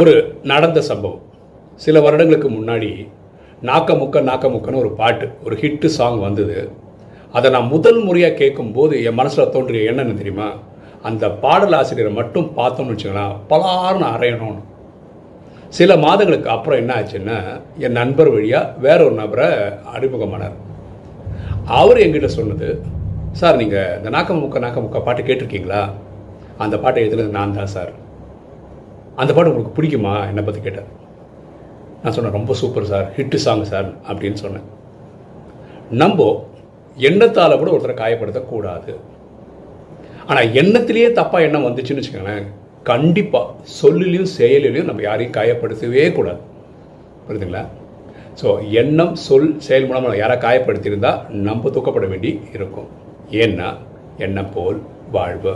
ஒரு 0.00 0.12
நடந்த 0.50 0.78
சம்பவம். 0.88 1.20
சில 1.82 2.00
வருடங்களுக்கு 2.04 2.48
முன்னாடி 2.54 2.88
நாக்கமுக்க 3.68 4.22
நாக்கமுக்கன்னு 4.28 4.80
ஒரு 4.82 4.90
பாட்டு 5.00 5.26
ஒரு 5.44 5.54
ஹிட்டு 5.60 5.88
சாங் 5.96 6.18
வந்தது. 6.24 6.56
அதை 7.36 7.48
நான் 7.54 7.70
முதல் 7.74 8.00
முறையாக 8.06 8.38
கேட்கும்போது 8.40 8.94
என் 9.08 9.18
மனசில் 9.20 9.52
தோன்றிய 9.54 9.90
என்னென்னு 9.92 10.18
தெரியுமா? 10.20 10.48
அந்த 11.08 11.30
பாடல் 11.44 11.76
ஆசிரியரை 11.80 12.12
மட்டும் 12.18 12.48
பார்த்தோம்னு 12.58 12.94
வச்சுக்கலாம் 12.94 13.34
பலார்னு 13.50 14.06
அரையணும்னு 14.14 14.62
சில 15.78 15.96
மாதங்களுக்கு 16.06 16.48
அப்புறம் 16.56 16.80
என்ன 16.82 16.92
ஆச்சுன்னா 17.00 17.38
என் 17.84 17.98
நண்பர் 18.00 18.32
வழியாக 18.34 18.72
வேற 18.86 18.98
ஒரு 19.08 19.16
நபரை 19.22 19.48
அறிமுகமானார். 19.94 20.56
அவர் 21.80 22.04
என்கிட்ட 22.04 22.30
சொன்னது 22.38 22.70
சார் 23.42 23.60
நீங்கள் 23.62 23.92
இந்த 23.98 24.10
நாக்கமுக்க 24.16 24.66
நாக்கமுக்க 24.66 25.08
பாட்டு 25.08 25.22
கேட்டிருக்கீங்களா? 25.28 25.82
அந்த 26.64 26.76
பாட்டை 26.84 27.00
எழுதுனது 27.04 27.36
நான் 27.38 27.58
தான் 27.60 27.74
சார். 27.76 27.92
அந்த 29.20 29.30
பாட்டு 29.32 29.50
உங்களுக்கு 29.52 29.76
பிடிக்குமா? 29.76 30.14
என்னை 30.30 30.42
பற்றி 30.46 30.60
கேட்டார் 30.66 30.90
நான் 32.02 32.14
சொன்னேன் 32.14 32.36
ரொம்ப 32.38 32.54
super 32.60 32.88
sir 32.92 33.06
hit 33.16 33.38
song 33.44 33.62
sir 33.72 33.88
அப்படின்னு 34.08 34.38
சொன்னேன். 34.44 34.66
நம்ம 36.02 36.26
எண்ணத்தால் 37.08 37.60
கூட 37.60 37.70
ஒருத்தரை 37.74 37.94
காயப்படுத்தக்கூடாது 38.00 38.92
ஆனால் 40.28 40.50
எண்ணத்திலேயே 40.60 41.08
தப்பாக 41.20 41.46
எண்ணம் 41.46 41.66
வந்துச்சுன்னு 41.68 42.02
வச்சுக்கோங்களேன் 42.02 42.44
கண்டிப்பாக 42.90 43.54
சொல்லிலையும் 43.80 44.30
செயலிலையும் 44.38 44.90
நம்ம 44.90 45.02
யாரையும் 45.06 45.36
காயப்படுத்தவே 45.36 46.04
கூடாது. 46.18 46.40
புரியுதுங்களா? 47.26 47.64
ஸோ 48.40 48.48
எண்ணம் 48.80 49.14
சொல் 49.26 49.48
செயல் 49.66 49.86
மூலமாக 49.88 50.06
நம்ம 50.06 50.22
யாரை 50.22 50.36
காயப்படுத்தியிருந்தால் 50.44 51.20
நம்ம 51.48 51.70
தூக்கப்பட 51.76 52.06
வேண்டி 52.12 52.30
இருக்கும். 52.56 52.88
ஏன்னா 53.42 53.68
எண்ணம் 54.26 54.52
போல் 54.54 54.78
வாழ்வு. 55.16 55.54